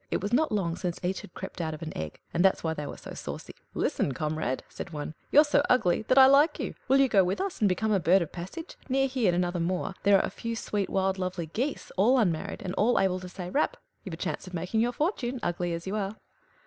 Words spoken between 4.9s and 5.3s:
of them.